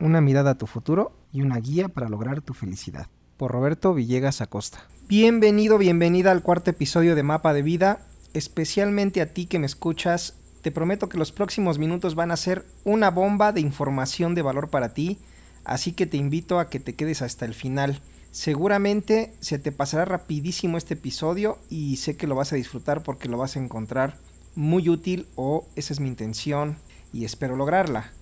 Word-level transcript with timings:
una 0.00 0.20
mirada 0.20 0.52
a 0.52 0.58
tu 0.58 0.66
futuro 0.66 1.12
y 1.32 1.42
una 1.42 1.58
guía 1.58 1.88
para 1.88 2.08
lograr 2.08 2.40
tu 2.40 2.54
felicidad. 2.54 3.06
Por 3.36 3.52
Roberto 3.52 3.94
Villegas 3.94 4.40
Acosta. 4.40 4.86
Bienvenido, 5.08 5.78
bienvenida 5.78 6.30
al 6.30 6.42
cuarto 6.42 6.70
episodio 6.70 7.14
de 7.14 7.22
Mapa 7.22 7.52
de 7.52 7.62
Vida. 7.62 8.00
Especialmente 8.32 9.20
a 9.20 9.32
ti 9.32 9.46
que 9.46 9.58
me 9.58 9.66
escuchas, 9.66 10.34
te 10.62 10.70
prometo 10.70 11.08
que 11.08 11.18
los 11.18 11.32
próximos 11.32 11.78
minutos 11.78 12.14
van 12.14 12.30
a 12.30 12.36
ser 12.36 12.64
una 12.84 13.10
bomba 13.10 13.52
de 13.52 13.60
información 13.60 14.34
de 14.34 14.42
valor 14.42 14.70
para 14.70 14.94
ti, 14.94 15.18
así 15.64 15.92
que 15.92 16.06
te 16.06 16.16
invito 16.16 16.58
a 16.58 16.68
que 16.68 16.80
te 16.80 16.94
quedes 16.94 17.22
hasta 17.22 17.44
el 17.44 17.54
final. 17.54 18.00
Seguramente 18.30 19.34
se 19.40 19.58
te 19.58 19.72
pasará 19.72 20.04
rapidísimo 20.04 20.78
este 20.78 20.94
episodio 20.94 21.58
y 21.68 21.96
sé 21.96 22.16
que 22.16 22.26
lo 22.26 22.36
vas 22.36 22.52
a 22.52 22.56
disfrutar 22.56 23.02
porque 23.02 23.28
lo 23.28 23.38
vas 23.38 23.56
a 23.56 23.60
encontrar 23.60 24.16
muy 24.54 24.88
útil 24.88 25.26
o 25.34 25.66
esa 25.74 25.92
es 25.92 26.00
mi 26.00 26.08
intención 26.08 26.76
y 27.12 27.24
espero 27.24 27.56
lograrla. 27.56 28.12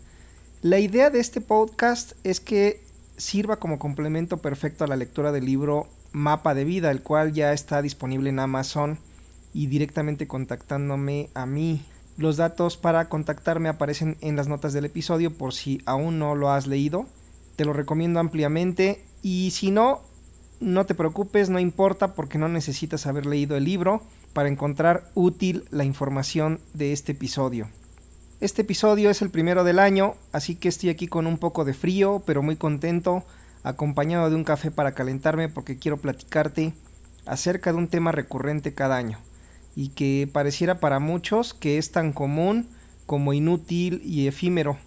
La 0.62 0.80
idea 0.80 1.08
de 1.10 1.20
este 1.20 1.40
podcast 1.40 2.14
es 2.24 2.40
que 2.40 2.82
sirva 3.16 3.60
como 3.60 3.78
complemento 3.78 4.38
perfecto 4.38 4.82
a 4.82 4.88
la 4.88 4.96
lectura 4.96 5.30
del 5.30 5.44
libro 5.44 5.86
Mapa 6.10 6.52
de 6.52 6.64
Vida, 6.64 6.90
el 6.90 7.00
cual 7.00 7.32
ya 7.32 7.52
está 7.52 7.80
disponible 7.80 8.30
en 8.30 8.40
Amazon 8.40 8.98
y 9.54 9.68
directamente 9.68 10.26
contactándome 10.26 11.30
a 11.34 11.46
mí. 11.46 11.84
Los 12.16 12.38
datos 12.38 12.76
para 12.76 13.08
contactarme 13.08 13.68
aparecen 13.68 14.16
en 14.20 14.34
las 14.34 14.48
notas 14.48 14.72
del 14.72 14.86
episodio 14.86 15.32
por 15.32 15.54
si 15.54 15.80
aún 15.86 16.18
no 16.18 16.34
lo 16.34 16.50
has 16.50 16.66
leído. 16.66 17.06
Te 17.54 17.64
lo 17.64 17.72
recomiendo 17.72 18.18
ampliamente 18.18 19.04
y 19.22 19.52
si 19.52 19.70
no, 19.70 20.00
no 20.58 20.86
te 20.86 20.96
preocupes, 20.96 21.50
no 21.50 21.60
importa 21.60 22.14
porque 22.14 22.36
no 22.38 22.48
necesitas 22.48 23.06
haber 23.06 23.26
leído 23.26 23.56
el 23.56 23.62
libro 23.62 24.02
para 24.32 24.48
encontrar 24.48 25.08
útil 25.14 25.66
la 25.70 25.84
información 25.84 26.58
de 26.74 26.92
este 26.92 27.12
episodio. 27.12 27.68
Este 28.40 28.62
episodio 28.62 29.10
es 29.10 29.20
el 29.20 29.30
primero 29.30 29.64
del 29.64 29.80
año, 29.80 30.14
así 30.30 30.54
que 30.54 30.68
estoy 30.68 30.90
aquí 30.90 31.08
con 31.08 31.26
un 31.26 31.38
poco 31.38 31.64
de 31.64 31.74
frío, 31.74 32.22
pero 32.24 32.40
muy 32.40 32.54
contento, 32.54 33.24
acompañado 33.64 34.30
de 34.30 34.36
un 34.36 34.44
café 34.44 34.70
para 34.70 34.92
calentarme 34.92 35.48
porque 35.48 35.76
quiero 35.76 35.96
platicarte 35.96 36.72
acerca 37.26 37.72
de 37.72 37.78
un 37.78 37.88
tema 37.88 38.12
recurrente 38.12 38.74
cada 38.74 38.96
año 38.96 39.18
y 39.74 39.88
que 39.88 40.28
pareciera 40.32 40.78
para 40.78 41.00
muchos 41.00 41.52
que 41.52 41.78
es 41.78 41.90
tan 41.90 42.12
común 42.12 42.68
como 43.06 43.32
inútil 43.32 44.02
y 44.04 44.28
efímero. 44.28 44.78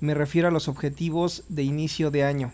Me 0.00 0.14
refiero 0.14 0.48
a 0.48 0.50
los 0.50 0.66
objetivos 0.66 1.44
de 1.50 1.64
inicio 1.64 2.10
de 2.10 2.24
año. 2.24 2.52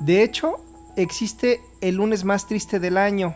De 0.00 0.22
hecho, 0.22 0.56
existe 0.96 1.62
el 1.80 1.94
lunes 1.94 2.24
más 2.24 2.46
triste 2.46 2.78
del 2.78 2.98
año, 2.98 3.34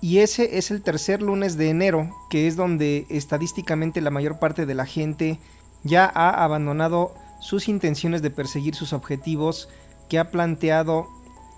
y 0.00 0.18
ese 0.18 0.58
es 0.58 0.70
el 0.70 0.82
tercer 0.82 1.22
lunes 1.22 1.56
de 1.56 1.70
enero, 1.70 2.10
que 2.28 2.46
es 2.46 2.56
donde 2.56 3.06
estadísticamente 3.08 4.00
la 4.00 4.10
mayor 4.10 4.38
parte 4.38 4.66
de 4.66 4.74
la 4.74 4.86
gente 4.86 5.38
ya 5.84 6.10
ha 6.12 6.44
abandonado 6.44 7.14
sus 7.40 7.68
intenciones 7.68 8.22
de 8.22 8.30
perseguir 8.30 8.74
sus 8.74 8.92
objetivos 8.92 9.68
que 10.08 10.18
ha 10.18 10.30
planteado 10.30 11.08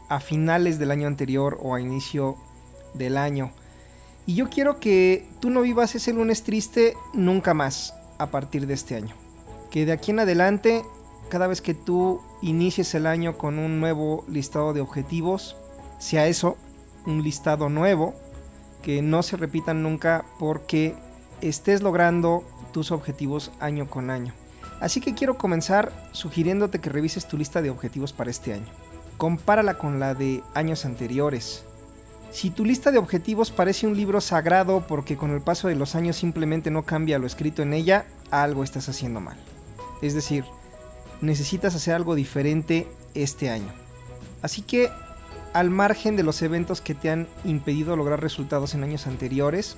a 0.08 0.20
finales 0.20 0.78
del 0.78 0.90
año 0.90 1.06
anterior 1.06 1.58
o 1.60 1.74
a 1.74 1.80
inicio 1.80 2.36
del 2.94 3.16
año. 3.16 3.50
Y 4.26 4.34
yo 4.34 4.48
quiero 4.50 4.78
que 4.78 5.26
tú 5.40 5.50
no 5.50 5.62
vivas 5.62 5.94
ese 5.94 6.12
lunes 6.12 6.42
triste 6.42 6.94
nunca 7.14 7.54
más 7.54 7.94
a 8.18 8.26
partir 8.26 8.66
de 8.66 8.74
este 8.74 8.94
año. 8.94 9.14
Que 9.70 9.84
de 9.84 9.92
aquí 9.92 10.10
en 10.10 10.20
adelante, 10.20 10.84
cada 11.28 11.46
vez 11.46 11.60
que 11.60 11.74
tú 11.74 12.20
inicies 12.42 12.94
el 12.94 13.06
año 13.06 13.36
con 13.36 13.58
un 13.58 13.80
nuevo 13.80 14.24
listado 14.28 14.72
de 14.72 14.80
objetivos, 14.80 15.56
sea 15.98 16.26
eso 16.26 16.56
un 17.06 17.22
listado 17.22 17.68
nuevo 17.68 18.14
que 18.82 19.02
no 19.02 19.22
se 19.22 19.36
repitan 19.36 19.82
nunca 19.82 20.24
porque 20.38 20.94
estés 21.40 21.82
logrando 21.82 22.44
tus 22.72 22.90
objetivos 22.90 23.52
año 23.60 23.88
con 23.88 24.10
año. 24.10 24.32
Así 24.80 25.00
que 25.00 25.14
quiero 25.14 25.38
comenzar 25.38 25.92
sugiriéndote 26.12 26.80
que 26.80 26.90
revises 26.90 27.26
tu 27.26 27.36
lista 27.36 27.62
de 27.62 27.70
objetivos 27.70 28.12
para 28.12 28.30
este 28.30 28.52
año. 28.52 28.66
Compárala 29.16 29.78
con 29.78 29.98
la 29.98 30.14
de 30.14 30.42
años 30.54 30.84
anteriores. 30.84 31.64
Si 32.30 32.50
tu 32.50 32.64
lista 32.64 32.90
de 32.90 32.98
objetivos 32.98 33.50
parece 33.50 33.86
un 33.86 33.96
libro 33.96 34.20
sagrado 34.20 34.86
porque 34.86 35.16
con 35.16 35.30
el 35.30 35.40
paso 35.40 35.66
de 35.68 35.74
los 35.74 35.94
años 35.94 36.16
simplemente 36.16 36.70
no 36.70 36.84
cambia 36.84 37.18
lo 37.18 37.26
escrito 37.26 37.62
en 37.62 37.72
ella, 37.72 38.06
algo 38.30 38.62
estás 38.62 38.88
haciendo 38.88 39.20
mal. 39.20 39.38
Es 40.02 40.14
decir, 40.14 40.44
necesitas 41.20 41.74
hacer 41.74 41.94
algo 41.94 42.14
diferente 42.14 42.86
este 43.14 43.50
año. 43.50 43.72
Así 44.42 44.62
que 44.62 44.90
al 45.52 45.70
margen 45.70 46.16
de 46.16 46.22
los 46.22 46.42
eventos 46.42 46.80
que 46.80 46.94
te 46.94 47.10
han 47.10 47.26
impedido 47.44 47.96
lograr 47.96 48.20
resultados 48.20 48.74
en 48.74 48.82
años 48.82 49.06
anteriores, 49.06 49.76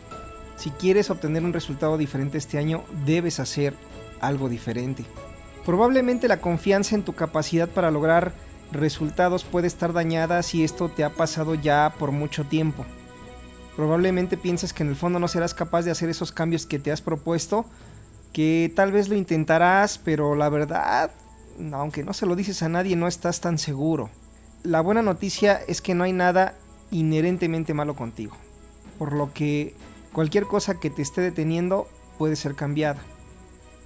si 0.57 0.71
quieres 0.71 1.11
obtener 1.11 1.45
un 1.45 1.53
resultado 1.53 1.97
diferente 1.97 2.39
este 2.39 2.59
año, 2.59 2.85
debes 3.07 3.41
hacer 3.41 3.75
algo 4.21 4.49
diferente. 4.49 5.05
Probablemente 5.65 6.29
la 6.29 6.41
confianza 6.41 6.95
en 6.95 7.03
tu 7.03 7.15
capacidad 7.15 7.69
para 7.69 7.91
lograr 7.91 8.33
resultados 8.73 9.45
puede 9.45 9.67
estar 9.67 9.93
dañada 9.93 10.43
si 10.43 10.65
esto 10.65 10.89
te 10.89 11.05
ha 11.05 11.11
pasado 11.11 11.55
ya 11.55 11.95
por 11.99 12.13
mucho 12.13 12.45
tiempo. 12.45 12.85
Probablemente 13.77 14.37
piensas 14.37 14.73
que 14.73 14.83
en 14.83 14.91
el 14.91 14.97
fondo 14.97 15.19
no 15.19 15.29
serás 15.29 15.55
capaz 15.55 15.83
de 15.83 15.91
hacer 15.91 16.09
esos 16.09 16.33
cambios 16.33 16.67
que 16.67 16.79
te 16.79 16.93
has 16.93 17.01
propuesto, 17.01 17.65
que 18.33 18.73
tal 18.77 18.93
vez 18.93 19.09
lo 19.09 19.17
intentarás, 19.17 19.99
pero 19.99 20.35
la 20.35 20.49
verdad, 20.49 21.11
aunque 21.73 22.05
no 22.05 22.13
se 22.13 22.27
lo 22.27 22.37
dices 22.37 22.63
a 22.63 22.69
nadie, 22.69 22.97
no 22.97 23.09
estás 23.09 23.41
tan 23.41 23.59
seguro 23.59 24.11
la 24.63 24.81
buena 24.81 25.03
noticia 25.03 25.61
es 25.67 25.81
que 25.81 25.95
no 25.95 26.05
hay 26.05 26.13
nada 26.13 26.55
inherentemente 26.91 27.75
malo 27.75 27.95
contigo, 27.95 28.37
por 28.99 29.13
lo 29.13 29.33
que 29.33 29.75
cualquier 30.13 30.45
cosa 30.45 30.79
que 30.79 30.91
te 30.91 31.03
esté 31.03 31.21
deteniendo 31.21 31.89
puede 32.19 32.37
ser 32.37 32.55
cambiada. 32.55 33.01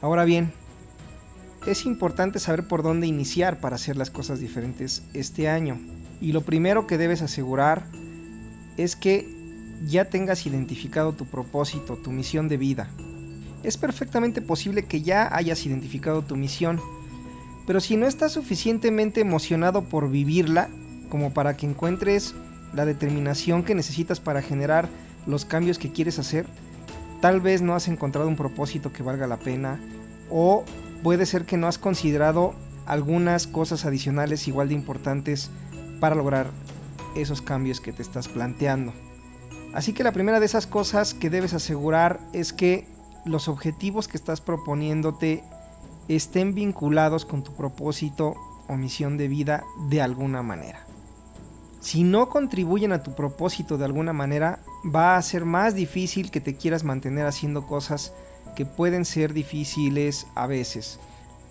Ahora 0.01 0.25
bien, 0.25 0.53
es 1.67 1.87
importante 1.87 2.39
saber 2.39 2.67
por 2.67 2.83
dónde 2.83 3.07
iniciar 3.07 3.61
para 3.61 3.77
hacer 3.77 3.97
las 3.97 4.11
cosas 4.11 4.41
diferentes 4.41 5.03
este 5.15 5.49
año. 5.49 5.79
Y 6.21 6.33
lo 6.33 6.43
primero 6.43 6.87
que 6.87 6.99
debes 6.99 7.23
asegurar 7.23 7.87
es 8.77 8.97
que 8.97 9.27
ya 9.87 10.07
tengas 10.07 10.47
identificado 10.47 11.13
tu 11.13 11.27
propósito, 11.27 11.97
tu 11.97 12.11
misión 12.11 12.49
de 12.49 12.57
vida. 12.57 12.89
Es 13.63 13.79
perfectamente 13.79 14.43
posible 14.43 14.85
que 14.85 15.03
ya 15.03 15.35
hayas 15.35 15.65
identificado 15.65 16.23
tu 16.23 16.37
misión, 16.37 16.81
pero 17.67 17.81
si 17.81 17.97
no 17.97 18.07
estás 18.07 18.33
suficientemente 18.33 19.21
emocionado 19.21 19.85
por 19.85 20.11
vivirla, 20.11 20.69
como 21.09 21.33
para 21.33 21.57
que 21.57 21.67
encuentres 21.67 22.35
la 22.73 22.85
determinación 22.85 23.63
que 23.63 23.75
necesitas 23.75 24.21
para 24.21 24.43
generar 24.43 24.89
los 25.27 25.45
cambios 25.45 25.79
que 25.79 25.93
quieres 25.93 26.19
hacer, 26.19 26.47
tal 27.21 27.41
vez 27.41 27.63
no 27.63 27.75
has 27.75 27.89
encontrado 27.89 28.29
un 28.29 28.37
propósito 28.37 28.93
que 28.93 29.03
valga 29.03 29.27
la 29.27 29.39
pena 29.39 29.81
o 30.31 30.65
puede 31.03 31.27
ser 31.27 31.45
que 31.45 31.57
no 31.57 31.67
has 31.67 31.79
considerado 31.79 32.55
algunas 32.87 33.47
cosas 33.47 33.85
adicionales 33.85 34.47
igual 34.49 34.69
de 34.69 34.75
importantes 34.75 35.51
para 36.01 36.15
lograr 36.15 36.51
esos 37.15 37.41
cambios 37.41 37.81
que 37.81 37.93
te 37.93 38.03
estás 38.03 38.29
planteando. 38.29 38.93
Así 39.73 39.93
que 39.93 40.05
la 40.05 40.13
primera 40.13 40.41
de 40.41 40.47
esas 40.47 40.67
cosas 40.67 41.15
que 41.15 41.31
debes 41.31 41.55
asegurar 41.55 42.21
es 42.33 42.53
que 42.53 42.87
los 43.25 43.49
objetivos 43.49 44.07
que 44.07 44.17
estás 44.17 44.41
proponiéndote 44.41 45.43
estén 46.09 46.55
vinculados 46.55 47.25
con 47.25 47.43
tu 47.43 47.55
propósito 47.55 48.35
o 48.69 48.77
misión 48.77 49.17
de 49.17 49.29
vida 49.29 49.65
de 49.89 50.03
alguna 50.03 50.43
manera. 50.43 50.85
Si 51.81 52.03
no 52.03 52.31
contribuyen 52.31 52.93
a 52.93 53.03
tu 53.03 53.15
propósito 53.15 53.77
de 53.77 53.85
alguna 53.85 54.15
manera, 54.15 54.61
va 54.85 55.17
a 55.17 55.23
ser 55.23 55.45
más 55.45 55.75
difícil 55.75 56.31
que 56.31 56.41
te 56.41 56.57
quieras 56.57 56.83
mantener 56.83 57.27
haciendo 57.27 57.67
cosas 57.67 58.15
que 58.57 58.65
pueden 58.65 59.05
ser 59.05 59.35
difíciles 59.35 60.27
a 60.35 60.47
veces, 60.47 60.99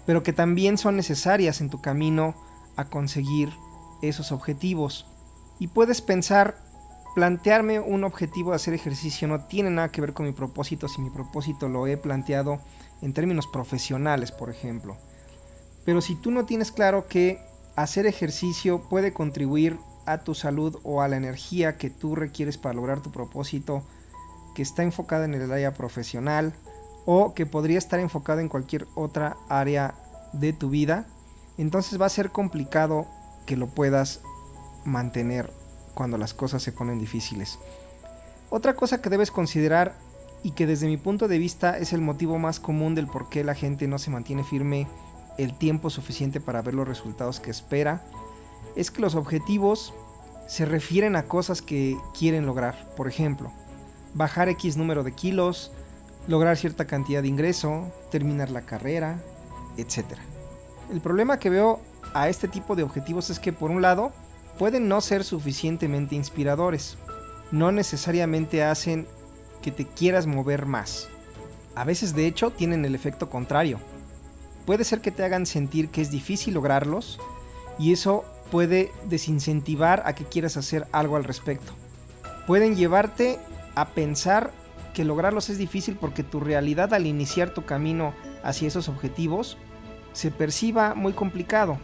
pero 0.06 0.24
que 0.24 0.34
también 0.34 0.78
son 0.78 0.96
necesarias 0.96 1.62
en 1.62 1.70
tu 1.70 1.82
camino 1.82 2.34
a 2.76 2.86
conseguir 2.86 3.54
esos 4.02 4.32
objetivos. 4.32 5.06
Y 5.60 5.68
puedes 5.68 6.02
pensar, 6.02 6.58
plantearme 7.14 7.80
un 7.80 8.04
objetivo 8.04 8.52
de 8.52 8.56
hacer 8.56 8.74
ejercicio 8.74 9.28
no 9.28 9.46
tiene 9.46 9.70
nada 9.70 9.90
que 9.90 10.02
ver 10.02 10.14
con 10.14 10.26
mi 10.26 10.32
propósito 10.32 10.88
si 10.88 11.02
mi 11.02 11.10
propósito 11.10 11.70
lo 11.70 11.88
he 11.88 11.98
planteado 11.98 12.60
en 13.02 13.14
términos 13.14 13.48
profesionales, 13.48 14.32
por 14.32 14.50
ejemplo. 14.50 14.98
Pero 15.86 16.02
si 16.02 16.16
tú 16.16 16.32
no 16.32 16.46
tienes 16.46 16.72
claro 16.72 17.08
que 17.08 17.40
hacer 17.76 18.06
ejercicio 18.06 18.82
puede 18.90 19.14
contribuir 19.14 19.78
a 20.06 20.20
tu 20.20 20.34
salud 20.34 20.80
o 20.84 21.02
a 21.02 21.08
la 21.08 21.18
energía 21.18 21.78
que 21.78 21.90
tú 21.90 22.16
requieres 22.16 22.58
para 22.58 22.76
lograr 22.76 23.02
tu 23.02 23.12
propósito, 23.12 23.84
que 24.56 24.62
está 24.62 24.84
enfocada 24.84 25.26
en 25.26 25.34
el 25.34 25.52
área 25.52 25.74
profesional 25.74 26.54
o 27.06 27.34
que 27.34 27.46
podría 27.46 27.78
estar 27.78 28.00
enfocada 28.00 28.42
en 28.42 28.50
cualquier 28.50 28.88
otra 28.96 29.38
área 29.50 29.96
de 30.34 30.54
tu 30.54 30.70
vida, 30.70 31.06
entonces 31.58 32.02
va 32.02 32.06
a 32.06 32.10
ser 32.10 32.32
complicado 32.32 33.08
que 33.46 33.58
lo 33.58 33.68
puedas 33.68 34.22
mantener 34.86 35.52
cuando 35.94 36.18
las 36.18 36.34
cosas 36.34 36.64
se 36.64 36.72
ponen 36.72 37.00
difíciles. 37.00 37.60
Otra 38.50 38.76
cosa 38.76 39.02
que 39.02 39.10
debes 39.10 39.32
considerar 39.32 39.96
y 40.44 40.52
que 40.52 40.68
desde 40.68 40.88
mi 40.88 40.98
punto 40.98 41.28
de 41.28 41.38
vista 41.38 41.78
es 41.78 41.94
el 41.94 42.02
motivo 42.02 42.38
más 42.38 42.60
común 42.60 42.96
del 42.96 43.08
por 43.08 43.30
qué 43.30 43.44
la 43.44 43.56
gente 43.56 43.88
no 43.88 43.98
se 43.98 44.12
mantiene 44.12 44.44
firme 44.44 44.88
el 45.38 45.58
tiempo 45.58 45.90
suficiente 45.90 46.40
para 46.40 46.62
ver 46.62 46.74
los 46.74 46.88
resultados 46.88 47.40
que 47.40 47.50
espera, 47.50 48.04
es 48.76 48.92
que 48.92 49.02
los 49.02 49.16
objetivos 49.16 49.94
se 50.48 50.66
refieren 50.66 51.16
a 51.16 51.24
cosas 51.24 51.62
que 51.62 51.98
quieren 52.18 52.46
lograr. 52.46 52.94
Por 52.96 53.08
ejemplo, 53.08 53.52
bajar 54.14 54.50
X 54.50 54.78
número 54.78 55.04
de 55.04 55.14
kilos, 55.14 55.72
lograr 56.28 56.58
cierta 56.58 56.86
cantidad 56.86 57.22
de 57.22 57.30
ingreso, 57.30 57.92
terminar 58.12 58.50
la 58.52 58.62
carrera, 58.62 59.20
etc. 59.78 60.06
El 60.92 61.02
problema 61.02 61.40
que 61.40 61.50
veo 61.50 61.80
a 62.14 62.30
este 62.30 62.48
tipo 62.48 62.76
de 62.76 62.84
objetivos 62.84 63.30
es 63.30 63.40
que 63.40 63.54
por 63.54 63.72
un 63.72 63.82
lado 63.82 64.12
pueden 64.58 64.88
no 64.88 65.02
ser 65.02 65.24
suficientemente 65.24 66.16
inspiradores, 66.16 66.98
no 67.52 67.72
necesariamente 67.72 68.64
hacen 68.64 69.08
que 69.62 69.72
te 69.72 69.86
quieras 69.86 70.28
mover 70.28 70.66
más. 70.66 71.10
A 71.76 71.84
veces 71.84 72.16
de 72.16 72.28
hecho 72.28 72.52
tienen 72.52 72.86
el 72.86 72.96
efecto 72.96 73.30
contrario. 73.30 73.80
Puede 74.66 74.84
ser 74.84 75.02
que 75.02 75.12
te 75.12 75.24
hagan 75.24 75.46
sentir 75.46 75.90
que 75.90 76.02
es 76.02 76.12
difícil 76.12 76.54
lograrlos 76.54 77.20
y 77.80 77.92
eso 77.94 78.26
puede 78.52 78.92
desincentivar 79.06 80.04
a 80.06 80.14
que 80.14 80.26
quieras 80.26 80.58
hacer 80.58 80.88
algo 80.92 81.16
al 81.16 81.24
respecto. 81.24 81.74
Pueden 82.46 82.76
llevarte 82.76 83.40
a 83.76 83.90
pensar 83.90 84.52
que 84.94 85.06
lograrlos 85.06 85.50
es 85.50 85.58
difícil 85.58 85.98
porque 86.00 86.24
tu 86.24 86.40
realidad 86.40 86.94
al 86.94 87.08
iniciar 87.08 87.54
tu 87.54 87.66
camino 87.66 88.14
hacia 88.44 88.68
esos 88.68 88.90
objetivos 88.90 89.58
se 90.14 90.30
perciba 90.30 90.94
muy 90.94 91.14
complicado, 91.14 91.80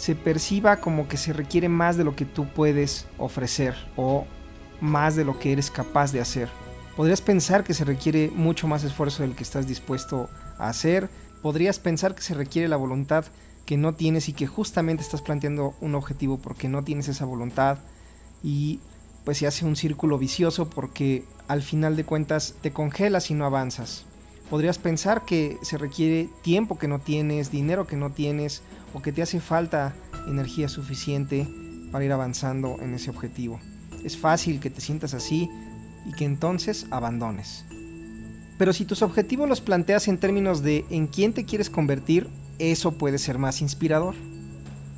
se 0.00 0.14
perciba 0.14 0.80
como 0.80 1.08
que 1.08 1.18
se 1.18 1.34
requiere 1.34 1.68
más 1.68 1.98
de 1.98 2.04
lo 2.04 2.16
que 2.16 2.24
tú 2.24 2.48
puedes 2.48 3.06
ofrecer 3.18 3.74
o 3.96 4.24
más 4.80 5.14
de 5.14 5.26
lo 5.26 5.38
que 5.38 5.52
eres 5.52 5.70
capaz 5.70 6.10
de 6.10 6.20
hacer. 6.20 6.48
Podrías 6.96 7.20
pensar 7.20 7.64
que 7.64 7.74
se 7.74 7.84
requiere 7.84 8.30
mucho 8.34 8.66
más 8.66 8.82
esfuerzo 8.82 9.22
del 9.22 9.34
que 9.34 9.42
estás 9.42 9.68
dispuesto 9.68 10.30
a 10.58 10.70
hacer, 10.70 11.10
podrías 11.42 11.78
pensar 11.78 12.14
que 12.14 12.22
se 12.22 12.32
requiere 12.32 12.66
la 12.66 12.78
voluntad 12.78 13.26
que 13.66 13.76
no 13.76 13.94
tienes 13.94 14.30
y 14.30 14.32
que 14.32 14.46
justamente 14.46 15.02
estás 15.02 15.20
planteando 15.20 15.74
un 15.82 15.94
objetivo 15.94 16.38
porque 16.38 16.66
no 16.66 16.82
tienes 16.82 17.08
esa 17.08 17.26
voluntad 17.26 17.76
y 18.42 18.80
pues 19.26 19.36
se 19.36 19.46
hace 19.46 19.66
un 19.66 19.76
círculo 19.76 20.16
vicioso 20.16 20.70
porque 20.70 21.24
al 21.46 21.60
final 21.60 21.94
de 21.94 22.04
cuentas 22.04 22.54
te 22.62 22.70
congelas 22.72 23.30
y 23.30 23.34
no 23.34 23.44
avanzas. 23.44 24.06
Podrías 24.50 24.78
pensar 24.78 25.24
que 25.24 25.58
se 25.62 25.78
requiere 25.78 26.28
tiempo 26.42 26.76
que 26.76 26.88
no 26.88 26.98
tienes, 26.98 27.52
dinero 27.52 27.86
que 27.86 27.94
no 27.94 28.10
tienes 28.10 28.62
o 28.92 29.00
que 29.00 29.12
te 29.12 29.22
hace 29.22 29.40
falta 29.40 29.94
energía 30.26 30.68
suficiente 30.68 31.46
para 31.92 32.04
ir 32.04 32.10
avanzando 32.10 32.76
en 32.82 32.92
ese 32.94 33.10
objetivo. 33.10 33.60
Es 34.04 34.16
fácil 34.16 34.58
que 34.58 34.68
te 34.68 34.80
sientas 34.80 35.14
así 35.14 35.48
y 36.04 36.12
que 36.12 36.24
entonces 36.24 36.86
abandones. 36.90 37.64
Pero 38.58 38.72
si 38.72 38.84
tus 38.84 39.02
objetivos 39.02 39.48
los 39.48 39.60
planteas 39.60 40.08
en 40.08 40.18
términos 40.18 40.62
de 40.62 40.84
en 40.90 41.06
quién 41.06 41.32
te 41.32 41.44
quieres 41.44 41.70
convertir, 41.70 42.26
eso 42.58 42.92
puede 42.92 43.18
ser 43.18 43.38
más 43.38 43.62
inspirador. 43.62 44.16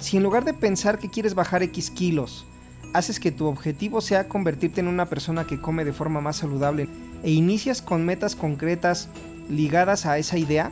Si 0.01 0.17
en 0.17 0.23
lugar 0.23 0.47
de 0.47 0.55
pensar 0.55 0.99
que 0.99 1.11
quieres 1.11 1.35
bajar 1.35 1.63
X 1.63 1.91
kilos, 1.91 2.47
haces 2.95 3.21
que 3.21 3.31
tu 3.31 3.47
objetivo 3.47 4.01
sea 4.01 4.29
convertirte 4.29 4.81
en 4.81 4.89
una 4.89 5.11
persona 5.11 5.47
que 5.47 5.61
come 5.61 5.85
de 5.85 5.93
forma 5.93 6.23
más 6.23 6.37
saludable 6.37 6.89
e 7.23 7.31
inicias 7.31 7.83
con 7.83 8.05
metas 8.05 8.37
concretas 8.37 9.09
ligadas 9.49 10.07
a 10.07 10.19
esa 10.19 10.39
idea, 10.39 10.71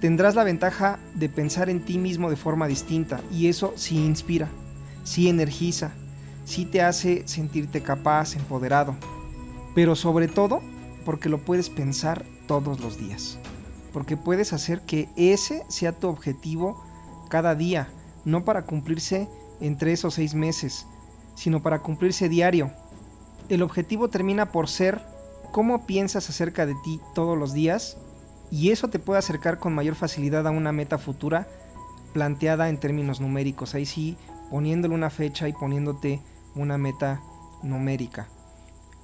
tendrás 0.00 0.34
la 0.34 0.44
ventaja 0.44 0.98
de 1.14 1.28
pensar 1.28 1.70
en 1.70 1.84
ti 1.84 1.98
mismo 1.98 2.30
de 2.30 2.36
forma 2.36 2.66
distinta 2.66 3.20
y 3.30 3.48
eso 3.48 3.72
sí 3.76 3.96
inspira, 4.04 4.48
sí 5.04 5.28
energiza, 5.28 5.92
sí 6.44 6.64
te 6.64 6.82
hace 6.82 7.22
sentirte 7.26 7.82
capaz, 7.82 8.34
empoderado, 8.34 8.96
pero 9.74 9.94
sobre 9.94 10.28
todo 10.28 10.60
porque 11.04 11.28
lo 11.28 11.38
puedes 11.38 11.70
pensar 11.70 12.24
todos 12.46 12.80
los 12.80 12.98
días, 12.98 13.38
porque 13.92 14.16
puedes 14.16 14.52
hacer 14.52 14.80
que 14.80 15.08
ese 15.16 15.64
sea 15.68 15.92
tu 15.92 16.08
objetivo 16.08 16.82
cada 17.28 17.54
día, 17.54 17.88
no 18.24 18.44
para 18.44 18.66
cumplirse 18.66 19.28
en 19.60 19.78
tres 19.78 20.04
o 20.04 20.10
seis 20.10 20.34
meses, 20.34 20.86
sino 21.34 21.62
para 21.62 21.78
cumplirse 21.78 22.28
diario. 22.28 22.70
El 23.48 23.62
objetivo 23.62 24.08
termina 24.08 24.52
por 24.52 24.68
ser 24.68 25.00
cómo 25.52 25.86
piensas 25.86 26.28
acerca 26.28 26.66
de 26.66 26.74
ti 26.82 27.00
todos 27.14 27.38
los 27.38 27.52
días 27.52 27.98
y 28.50 28.70
eso 28.70 28.88
te 28.88 28.98
puede 28.98 29.18
acercar 29.18 29.58
con 29.58 29.74
mayor 29.74 29.94
facilidad 29.94 30.46
a 30.46 30.50
una 30.50 30.72
meta 30.72 30.98
futura 30.98 31.46
planteada 32.12 32.68
en 32.68 32.78
términos 32.78 33.20
numéricos. 33.20 33.74
Ahí 33.74 33.86
sí, 33.86 34.16
poniéndole 34.50 34.94
una 34.94 35.10
fecha 35.10 35.48
y 35.48 35.52
poniéndote 35.52 36.20
una 36.54 36.76
meta 36.76 37.20
numérica. 37.62 38.28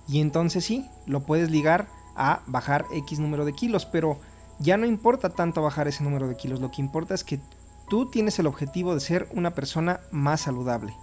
Y 0.09 0.21
entonces 0.21 0.65
sí, 0.65 0.87
lo 1.07 1.21
puedes 1.25 1.51
ligar 1.51 1.87
a 2.17 2.43
bajar 2.47 2.85
X 2.93 3.21
número 3.21 3.45
de 3.45 3.53
kilos, 3.53 3.87
pero 3.87 4.19
ya 4.59 4.77
no 4.77 4.87
importa 4.87 5.31
tanto 5.31 5.63
bajar 5.63 5.87
ese 5.87 6.03
número 6.03 6.29
de 6.29 6.37
kilos, 6.37 6.61
lo 6.61 6.71
que 6.71 6.83
importa 6.83 7.15
es 7.15 7.25
que 7.25 7.41
tú 7.89 8.11
tienes 8.11 8.39
el 8.39 8.47
objetivo 8.47 8.95
de 8.95 9.01
ser 9.01 9.29
una 9.33 9.53
persona 9.53 10.01
más 10.11 10.43
saludable. 10.43 10.95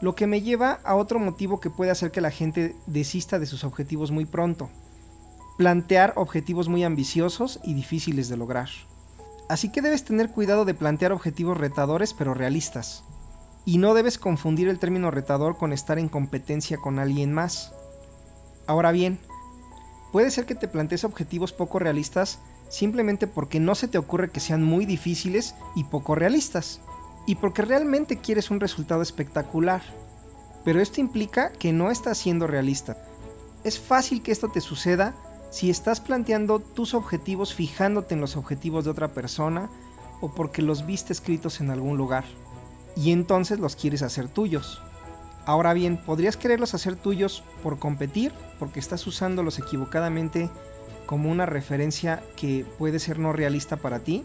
Lo 0.00 0.14
que 0.14 0.26
me 0.26 0.40
lleva 0.40 0.80
a 0.82 0.94
otro 0.94 1.18
motivo 1.18 1.60
que 1.60 1.68
puede 1.68 1.90
hacer 1.90 2.10
que 2.10 2.22
la 2.22 2.30
gente 2.30 2.74
desista 2.86 3.38
de 3.38 3.46
sus 3.46 3.64
objetivos 3.64 4.10
muy 4.10 4.24
pronto. 4.24 4.70
Plantear 5.58 6.14
objetivos 6.16 6.68
muy 6.68 6.84
ambiciosos 6.84 7.60
y 7.62 7.74
difíciles 7.74 8.30
de 8.30 8.38
lograr. 8.38 8.70
Así 9.50 9.70
que 9.70 9.82
debes 9.82 10.04
tener 10.04 10.30
cuidado 10.30 10.64
de 10.64 10.72
plantear 10.72 11.12
objetivos 11.12 11.58
retadores 11.58 12.14
pero 12.14 12.32
realistas. 12.32 13.04
Y 13.66 13.76
no 13.76 13.92
debes 13.92 14.16
confundir 14.16 14.68
el 14.68 14.78
término 14.78 15.10
retador 15.10 15.58
con 15.58 15.74
estar 15.74 15.98
en 15.98 16.08
competencia 16.08 16.78
con 16.78 16.98
alguien 16.98 17.34
más. 17.34 17.74
Ahora 18.66 18.92
bien, 18.92 19.18
puede 20.12 20.30
ser 20.30 20.46
que 20.46 20.54
te 20.54 20.66
plantees 20.66 21.04
objetivos 21.04 21.52
poco 21.52 21.78
realistas 21.78 22.38
simplemente 22.70 23.26
porque 23.26 23.60
no 23.60 23.74
se 23.74 23.88
te 23.88 23.98
ocurre 23.98 24.30
que 24.30 24.40
sean 24.40 24.62
muy 24.62 24.86
difíciles 24.86 25.56
y 25.74 25.84
poco 25.84 26.14
realistas 26.14 26.80
y 27.30 27.36
porque 27.36 27.62
realmente 27.62 28.16
quieres 28.16 28.50
un 28.50 28.58
resultado 28.58 29.02
espectacular. 29.02 29.82
Pero 30.64 30.80
esto 30.80 31.00
implica 31.00 31.52
que 31.52 31.72
no 31.72 31.92
estás 31.92 32.18
siendo 32.18 32.48
realista. 32.48 32.96
Es 33.62 33.78
fácil 33.78 34.20
que 34.20 34.32
esto 34.32 34.48
te 34.48 34.60
suceda 34.60 35.14
si 35.52 35.70
estás 35.70 36.00
planteando 36.00 36.58
tus 36.58 36.92
objetivos 36.92 37.54
fijándote 37.54 38.16
en 38.16 38.20
los 38.20 38.36
objetivos 38.36 38.84
de 38.84 38.90
otra 38.90 39.14
persona 39.14 39.70
o 40.20 40.34
porque 40.34 40.60
los 40.60 40.86
viste 40.86 41.12
escritos 41.12 41.60
en 41.60 41.70
algún 41.70 41.96
lugar 41.96 42.24
y 42.96 43.12
entonces 43.12 43.60
los 43.60 43.76
quieres 43.76 44.02
hacer 44.02 44.26
tuyos. 44.26 44.82
Ahora 45.46 45.72
bien, 45.72 45.98
podrías 45.98 46.36
quererlos 46.36 46.74
hacer 46.74 46.96
tuyos 46.96 47.44
por 47.62 47.78
competir, 47.78 48.32
porque 48.58 48.80
estás 48.80 49.06
usándolos 49.06 49.60
equivocadamente 49.60 50.50
como 51.06 51.30
una 51.30 51.46
referencia 51.46 52.24
que 52.36 52.66
puede 52.76 52.98
ser 52.98 53.20
no 53.20 53.32
realista 53.32 53.76
para 53.76 54.00
ti, 54.00 54.24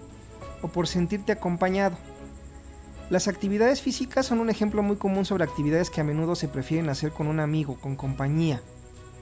o 0.64 0.70
por 0.70 0.88
sentirte 0.88 1.32
acompañado. 1.32 1.98
Las 3.12 3.28
actividades 3.28 3.82
físicas 3.82 4.26
son 4.26 4.40
un 4.40 4.50
ejemplo 4.50 4.82
muy 4.82 4.96
común 4.96 5.26
sobre 5.26 5.44
actividades 5.44 5.92
que 5.92 6.02
a 6.02 6.04
menudo 6.04 6.36
se 6.36 6.48
prefieren 6.48 6.90
hacer 6.90 7.12
con 7.12 7.28
un 7.28 7.40
amigo, 7.40 7.76
con 7.80 7.96
compañía. 7.96 8.62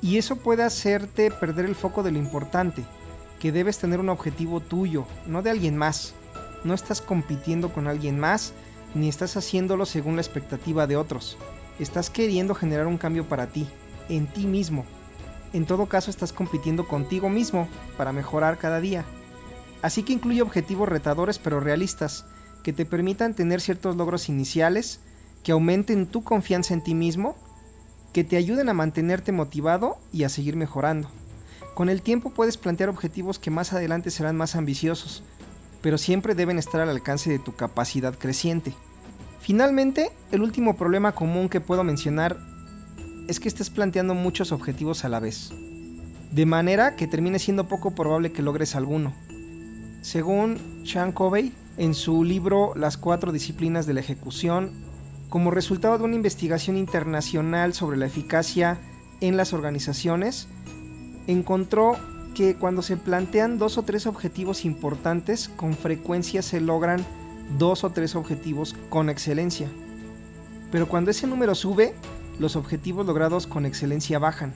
Y 0.02 0.18
eso 0.18 0.38
puede 0.38 0.64
hacerte 0.64 1.32
perder 1.32 1.66
el 1.66 1.76
foco 1.76 2.02
de 2.02 2.12
lo 2.12 2.18
importante, 2.18 2.86
que 3.42 3.52
debes 3.52 3.80
tener 3.80 4.00
un 4.00 4.08
objetivo 4.08 4.62
tuyo, 4.62 5.06
no 5.28 5.42
de 5.42 5.50
alguien 5.50 5.76
más. 5.76 6.14
No 6.64 6.74
estás 6.74 7.02
compitiendo 7.02 7.74
con 7.74 7.88
alguien 7.88 8.18
más, 8.18 8.54
ni 8.96 9.10
estás 9.10 9.36
haciéndolo 9.36 9.86
según 9.86 10.16
la 10.16 10.22
expectativa 10.22 10.88
de 10.88 10.96
otros. 10.96 11.38
Estás 11.78 12.10
queriendo 12.10 12.56
generar 12.56 12.88
un 12.88 12.98
cambio 12.98 13.28
para 13.28 13.48
ti, 13.48 13.68
en 14.08 14.28
ti 14.28 14.46
mismo. 14.46 14.86
En 15.52 15.66
todo 15.66 15.88
caso 15.88 16.10
estás 16.10 16.32
compitiendo 16.32 16.88
contigo 16.88 17.28
mismo 17.28 17.68
para 17.98 18.14
mejorar 18.14 18.58
cada 18.58 18.80
día. 18.80 19.04
Así 19.82 20.04
que 20.04 20.14
incluye 20.14 20.42
objetivos 20.42 20.88
retadores 20.88 21.38
pero 21.38 21.60
realistas, 21.60 22.26
que 22.64 22.74
te 22.74 22.86
permitan 22.86 23.36
tener 23.36 23.62
ciertos 23.62 23.96
logros 23.96 24.30
iniciales, 24.30 25.00
que 25.44 25.52
aumenten 25.52 26.08
tu 26.08 26.24
confianza 26.24 26.74
en 26.74 26.84
ti 26.84 26.96
mismo, 26.96 27.36
que 28.14 28.24
te 28.24 28.38
ayuden 28.38 28.70
a 28.70 28.74
mantenerte 28.74 29.32
motivado 29.32 29.98
y 30.12 30.24
a 30.24 30.30
seguir 30.30 30.56
mejorando. 30.56 31.10
Con 31.74 31.90
el 31.90 32.02
tiempo 32.02 32.30
puedes 32.30 32.58
plantear 32.58 32.90
objetivos 32.90 33.40
que 33.40 33.52
más 33.52 33.74
adelante 33.74 34.12
serán 34.12 34.38
más 34.38 34.56
ambiciosos, 34.56 35.24
pero 35.82 35.98
siempre 35.98 36.36
deben 36.36 36.58
estar 36.58 36.80
al 36.82 36.90
alcance 36.90 37.30
de 37.30 37.40
tu 37.40 37.56
capacidad 37.56 38.18
creciente. 38.18 38.74
Finalmente, 39.42 40.12
el 40.32 40.42
último 40.42 40.78
problema 40.78 41.14
común 41.14 41.50
que 41.50 41.60
puedo 41.60 41.84
mencionar 41.84 42.38
es 43.28 43.40
que 43.40 43.50
estés 43.50 43.70
planteando 43.70 44.14
muchos 44.14 44.52
objetivos 44.52 45.04
a 45.04 45.10
la 45.10 45.20
vez, 45.20 45.52
de 46.32 46.46
manera 46.46 46.96
que 46.96 47.08
termine 47.08 47.40
siendo 47.40 47.68
poco 47.68 47.92
probable 47.92 48.32
que 48.32 48.42
logres 48.42 48.76
alguno. 48.76 49.14
Según 50.02 50.84
Sean 50.86 51.12
Covey, 51.12 51.52
en 51.78 51.94
su 51.94 52.24
libro 52.24 52.74
Las 52.76 52.98
cuatro 52.98 53.32
disciplinas 53.32 53.86
de 53.86 53.94
la 53.94 54.00
ejecución, 54.00 54.72
como 55.30 55.52
resultado 55.52 55.98
de 55.98 56.04
una 56.04 56.16
investigación 56.16 56.78
internacional 56.78 57.74
sobre 57.74 57.98
la 57.98 58.06
eficacia 58.06 58.80
en 59.22 59.38
las 59.38 59.54
organizaciones, 59.54 60.48
encontró 61.28 61.96
que 62.34 62.56
cuando 62.56 62.82
se 62.82 62.98
plantean 62.98 63.58
dos 63.58 63.78
o 63.78 63.84
tres 63.84 64.06
objetivos 64.08 64.66
importantes, 64.66 65.50
con 65.50 65.74
frecuencia 65.74 66.42
se 66.42 66.62
logran 66.62 67.06
dos 67.58 67.84
o 67.84 67.92
tres 67.92 68.16
objetivos 68.16 68.76
con 68.90 69.10
excelencia. 69.10 69.70
Pero 70.72 70.88
cuando 70.88 71.12
ese 71.12 71.28
número 71.28 71.56
sube, 71.56 71.94
los 72.40 72.56
objetivos 72.56 73.06
logrados 73.06 73.48
con 73.48 73.66
excelencia 73.66 74.20
bajan. 74.20 74.54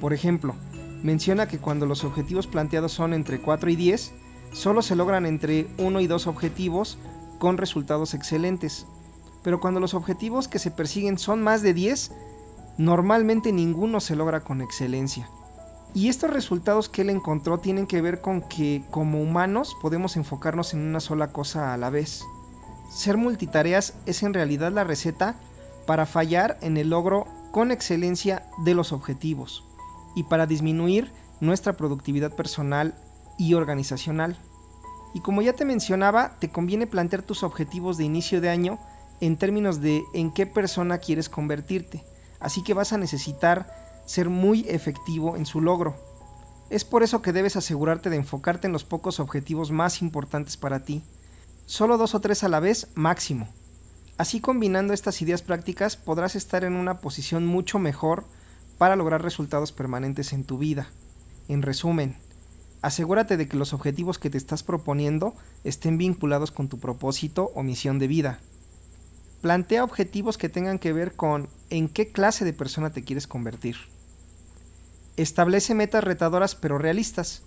Por 0.00 0.12
ejemplo, 0.12 0.54
menciona 1.02 1.48
que 1.48 1.58
cuando 1.58 1.86
los 1.86 2.04
objetivos 2.04 2.46
planteados 2.46 2.92
son 2.92 3.14
entre 3.14 3.40
4 3.40 3.70
y 3.70 3.76
10, 3.76 4.12
solo 4.54 4.80
se 4.80 4.96
logran 4.96 5.26
entre 5.26 5.66
1 5.76 6.00
y 6.00 6.06
2 6.06 6.26
objetivos 6.26 6.96
con 7.38 7.58
resultados 7.58 8.14
excelentes. 8.14 8.86
Pero 9.42 9.60
cuando 9.60 9.80
los 9.80 9.92
objetivos 9.92 10.48
que 10.48 10.58
se 10.58 10.70
persiguen 10.70 11.18
son 11.18 11.42
más 11.42 11.60
de 11.60 11.74
10, 11.74 12.12
normalmente 12.78 13.52
ninguno 13.52 14.00
se 14.00 14.16
logra 14.16 14.40
con 14.40 14.62
excelencia. 14.62 15.28
Y 15.92 16.08
estos 16.08 16.30
resultados 16.30 16.88
que 16.88 17.02
él 17.02 17.10
encontró 17.10 17.58
tienen 17.58 17.86
que 17.86 18.00
ver 18.00 18.20
con 18.20 18.40
que 18.40 18.82
como 18.90 19.20
humanos 19.20 19.76
podemos 19.82 20.16
enfocarnos 20.16 20.72
en 20.72 20.80
una 20.80 21.00
sola 21.00 21.28
cosa 21.28 21.74
a 21.74 21.76
la 21.76 21.90
vez. 21.90 22.24
Ser 22.90 23.16
multitareas 23.16 23.94
es 24.06 24.22
en 24.22 24.34
realidad 24.34 24.72
la 24.72 24.84
receta 24.84 25.36
para 25.86 26.06
fallar 26.06 26.58
en 26.62 26.76
el 26.76 26.90
logro 26.90 27.26
con 27.52 27.70
excelencia 27.70 28.44
de 28.64 28.74
los 28.74 28.92
objetivos 28.92 29.64
y 30.16 30.24
para 30.24 30.46
disminuir 30.46 31.12
nuestra 31.40 31.74
productividad 31.74 32.32
personal 32.32 32.94
y 33.38 33.54
organizacional. 33.54 34.38
Y 35.14 35.20
como 35.20 35.42
ya 35.42 35.52
te 35.52 35.64
mencionaba, 35.64 36.36
te 36.40 36.50
conviene 36.50 36.86
plantear 36.86 37.22
tus 37.22 37.42
objetivos 37.42 37.96
de 37.96 38.04
inicio 38.04 38.40
de 38.40 38.50
año 38.50 38.78
en 39.20 39.36
términos 39.36 39.80
de 39.80 40.02
en 40.12 40.32
qué 40.32 40.46
persona 40.46 40.98
quieres 40.98 41.28
convertirte. 41.28 42.04
Así 42.40 42.62
que 42.62 42.74
vas 42.74 42.92
a 42.92 42.98
necesitar 42.98 44.02
ser 44.06 44.28
muy 44.28 44.66
efectivo 44.68 45.36
en 45.36 45.46
su 45.46 45.60
logro. 45.60 45.96
Es 46.70 46.84
por 46.84 47.02
eso 47.02 47.22
que 47.22 47.32
debes 47.32 47.56
asegurarte 47.56 48.10
de 48.10 48.16
enfocarte 48.16 48.66
en 48.66 48.72
los 48.72 48.84
pocos 48.84 49.20
objetivos 49.20 49.70
más 49.70 50.02
importantes 50.02 50.56
para 50.56 50.84
ti. 50.84 51.02
Solo 51.66 51.96
dos 51.96 52.14
o 52.14 52.20
tres 52.20 52.42
a 52.44 52.48
la 52.48 52.60
vez 52.60 52.88
máximo. 52.94 53.48
Así 54.16 54.40
combinando 54.40 54.92
estas 54.92 55.20
ideas 55.22 55.42
prácticas 55.42 55.96
podrás 55.96 56.36
estar 56.36 56.64
en 56.64 56.74
una 56.74 56.98
posición 56.98 57.46
mucho 57.46 57.78
mejor 57.78 58.24
para 58.78 58.96
lograr 58.96 59.22
resultados 59.22 59.72
permanentes 59.72 60.32
en 60.32 60.44
tu 60.44 60.58
vida. 60.58 60.88
En 61.48 61.62
resumen, 61.62 62.16
asegúrate 62.84 63.38
de 63.38 63.48
que 63.48 63.56
los 63.56 63.72
objetivos 63.72 64.18
que 64.18 64.28
te 64.28 64.36
estás 64.36 64.62
proponiendo 64.62 65.34
estén 65.64 65.96
vinculados 65.96 66.50
con 66.50 66.68
tu 66.68 66.78
propósito 66.78 67.50
o 67.54 67.62
misión 67.62 67.98
de 67.98 68.08
vida. 68.08 68.40
Plantea 69.40 69.84
objetivos 69.84 70.36
que 70.36 70.50
tengan 70.50 70.78
que 70.78 70.92
ver 70.92 71.14
con 71.14 71.48
en 71.70 71.88
qué 71.88 72.12
clase 72.12 72.44
de 72.44 72.52
persona 72.52 72.90
te 72.90 73.02
quieres 73.02 73.26
convertir. 73.26 73.76
Establece 75.16 75.74
metas 75.74 76.04
retadoras 76.04 76.54
pero 76.54 76.76
realistas, 76.76 77.42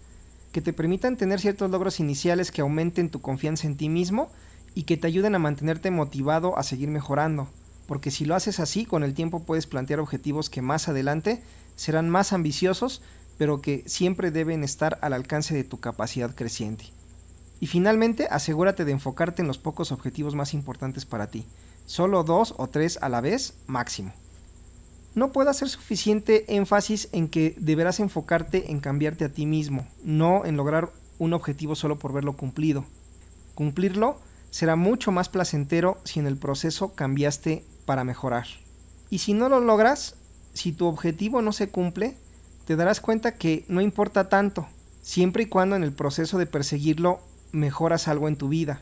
que 0.52 0.62
te 0.62 0.74
permitan 0.74 1.18
tener 1.18 1.40
ciertos 1.40 1.70
logros 1.70 2.00
iniciales 2.00 2.52
que 2.52 2.62
aumenten 2.62 3.12
tu 3.12 3.22
confianza 3.22 3.68
en 3.68 3.78
ti 3.78 3.90
mismo 3.90 4.32
y 4.74 4.84
que 4.84 4.98
te 4.98 5.06
ayuden 5.06 5.36
a 5.36 5.40
mantenerte 5.40 5.92
motivado 5.92 6.58
a 6.58 6.64
seguir 6.64 6.90
mejorando, 6.90 7.48
porque 7.86 8.10
si 8.10 8.26
lo 8.26 8.34
haces 8.34 8.60
así, 8.60 8.86
con 8.86 9.04
el 9.04 9.14
tiempo 9.14 9.44
puedes 9.44 9.68
plantear 9.68 10.00
objetivos 10.00 10.50
que 10.50 10.64
más 10.64 10.88
adelante 10.88 11.44
serán 11.76 12.10
más 12.10 12.34
ambiciosos, 12.34 13.04
pero 13.38 13.62
que 13.62 13.84
siempre 13.86 14.32
deben 14.32 14.64
estar 14.64 14.98
al 15.02 15.14
alcance 15.14 15.54
de 15.54 15.64
tu 15.64 15.80
capacidad 15.80 16.34
creciente. 16.36 16.86
Y 17.60 17.68
finalmente, 17.68 18.28
asegúrate 18.30 18.86
de 18.86 18.92
enfocarte 18.92 19.42
en 19.42 19.48
los 19.48 19.58
pocos 19.58 19.92
objetivos 19.92 20.36
más 20.36 20.54
importantes 20.54 21.06
para 21.06 21.28
ti, 21.28 21.46
solo 21.86 22.24
dos 22.24 22.54
o 22.58 22.68
tres 22.68 23.00
a 23.02 23.10
la 23.10 23.22
vez 23.22 23.56
máximo 23.68 24.14
no 25.18 25.32
puede 25.32 25.50
hacer 25.50 25.68
suficiente 25.68 26.46
énfasis 26.56 27.10
en 27.12 27.28
que 27.28 27.56
deberás 27.58 28.00
enfocarte 28.00 28.70
en 28.70 28.80
cambiarte 28.80 29.26
a 29.26 29.30
ti 29.30 29.48
mismo, 29.48 29.88
no 30.04 30.46
en 30.46 30.56
lograr 30.56 30.92
un 31.18 31.34
objetivo 31.34 31.74
solo 31.74 31.98
por 31.98 32.14
verlo 32.14 32.38
cumplido. 32.38 32.86
Cumplirlo 33.56 34.20
será 34.52 34.76
mucho 34.76 35.12
más 35.12 35.28
placentero 35.28 35.98
si 36.04 36.20
en 36.20 36.28
el 36.28 36.38
proceso 36.38 36.94
cambiaste 36.94 37.66
para 37.88 38.04
mejorar. 38.04 38.46
Y 39.10 39.18
si 39.18 39.34
no 39.34 39.50
lo 39.50 39.60
logras, 39.60 40.14
si 40.54 40.72
tu 40.72 40.86
objetivo 40.86 41.42
no 41.42 41.52
se 41.52 41.70
cumple, 41.70 42.16
te 42.68 42.76
darás 42.76 43.00
cuenta 43.00 43.36
que 43.36 43.64
no 43.70 43.80
importa 43.80 44.28
tanto, 44.28 44.68
siempre 45.02 45.44
y 45.44 45.46
cuando 45.46 45.78
en 45.78 45.84
el 45.84 45.94
proceso 45.94 46.38
de 46.38 46.46
perseguirlo 46.46 47.22
mejoras 47.54 48.10
algo 48.10 48.28
en 48.28 48.36
tu 48.36 48.50
vida. 48.50 48.82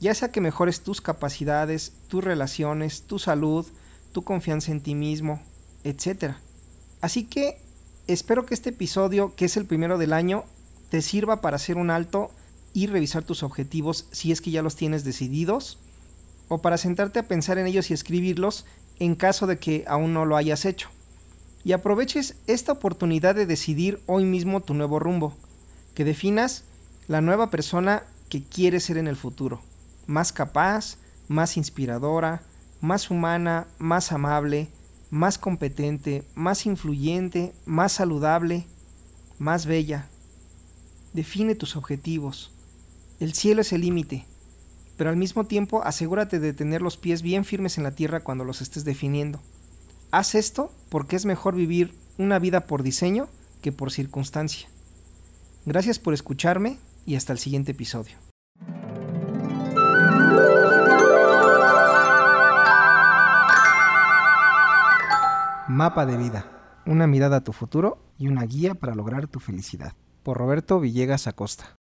Ya 0.00 0.14
sea 0.14 0.30
que 0.30 0.42
mejores 0.42 0.82
tus 0.82 1.00
capacidades, 1.00 1.94
tus 2.08 2.22
relaciones, 2.22 3.04
tu 3.04 3.18
salud, 3.18 3.64
tu 4.12 4.22
confianza 4.22 4.70
en 4.70 4.82
ti 4.82 4.94
mismo, 4.94 5.40
etc. 5.82 6.34
Así 7.00 7.24
que 7.24 7.56
espero 8.06 8.44
que 8.44 8.52
este 8.52 8.68
episodio, 8.68 9.34
que 9.34 9.46
es 9.46 9.56
el 9.56 9.64
primero 9.64 9.96
del 9.96 10.12
año, 10.12 10.44
te 10.90 11.00
sirva 11.00 11.40
para 11.40 11.56
hacer 11.56 11.78
un 11.78 11.90
alto 11.90 12.30
y 12.74 12.86
revisar 12.86 13.22
tus 13.22 13.42
objetivos 13.42 14.08
si 14.12 14.30
es 14.30 14.42
que 14.42 14.50
ya 14.50 14.60
los 14.60 14.76
tienes 14.76 15.04
decididos, 15.04 15.78
o 16.48 16.60
para 16.60 16.76
sentarte 16.76 17.20
a 17.20 17.26
pensar 17.28 17.56
en 17.56 17.66
ellos 17.66 17.90
y 17.90 17.94
escribirlos 17.94 18.66
en 18.98 19.14
caso 19.14 19.46
de 19.46 19.58
que 19.58 19.84
aún 19.86 20.12
no 20.12 20.26
lo 20.26 20.36
hayas 20.36 20.66
hecho. 20.66 20.90
Y 21.66 21.72
aproveches 21.72 22.36
esta 22.46 22.70
oportunidad 22.70 23.34
de 23.34 23.44
decidir 23.44 23.98
hoy 24.06 24.24
mismo 24.24 24.60
tu 24.60 24.72
nuevo 24.72 25.00
rumbo, 25.00 25.34
que 25.96 26.04
definas 26.04 26.62
la 27.08 27.20
nueva 27.20 27.50
persona 27.50 28.04
que 28.28 28.44
quieres 28.44 28.84
ser 28.84 28.98
en 28.98 29.08
el 29.08 29.16
futuro, 29.16 29.60
más 30.06 30.32
capaz, 30.32 30.96
más 31.26 31.56
inspiradora, 31.56 32.44
más 32.80 33.10
humana, 33.10 33.66
más 33.80 34.12
amable, 34.12 34.68
más 35.10 35.38
competente, 35.38 36.22
más 36.36 36.66
influyente, 36.66 37.52
más 37.64 37.94
saludable, 37.94 38.64
más 39.40 39.66
bella. 39.66 40.06
Define 41.14 41.56
tus 41.56 41.74
objetivos. 41.74 42.52
El 43.18 43.34
cielo 43.34 43.62
es 43.62 43.72
el 43.72 43.80
límite, 43.80 44.24
pero 44.96 45.10
al 45.10 45.16
mismo 45.16 45.46
tiempo 45.46 45.82
asegúrate 45.82 46.38
de 46.38 46.52
tener 46.52 46.80
los 46.80 46.96
pies 46.96 47.22
bien 47.22 47.44
firmes 47.44 47.76
en 47.76 47.82
la 47.82 47.96
tierra 47.96 48.22
cuando 48.22 48.44
los 48.44 48.62
estés 48.62 48.84
definiendo. 48.84 49.40
Haz 50.10 50.34
esto 50.34 50.72
porque 50.88 51.16
es 51.16 51.26
mejor 51.26 51.54
vivir 51.54 51.94
una 52.18 52.38
vida 52.38 52.60
por 52.66 52.82
diseño 52.82 53.28
que 53.60 53.72
por 53.72 53.90
circunstancia. 53.90 54.68
Gracias 55.64 55.98
por 55.98 56.14
escucharme 56.14 56.78
y 57.04 57.16
hasta 57.16 57.32
el 57.32 57.38
siguiente 57.38 57.72
episodio. 57.72 58.16
Mapa 65.68 66.06
de 66.06 66.16
vida, 66.16 66.80
una 66.86 67.06
mirada 67.06 67.38
a 67.38 67.44
tu 67.44 67.52
futuro 67.52 67.98
y 68.18 68.28
una 68.28 68.44
guía 68.44 68.74
para 68.74 68.94
lograr 68.94 69.26
tu 69.26 69.40
felicidad. 69.40 69.92
Por 70.22 70.38
Roberto 70.38 70.80
Villegas 70.80 71.26
Acosta. 71.26 71.75